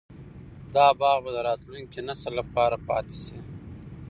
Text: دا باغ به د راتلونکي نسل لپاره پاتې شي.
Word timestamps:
دا 0.75 0.87
باغ 0.99 1.17
به 1.23 1.29
د 1.33 1.37
راتلونکي 1.47 1.99
نسل 2.09 2.31
لپاره 2.39 2.77
پاتې 2.87 3.15
شي. 3.23 3.37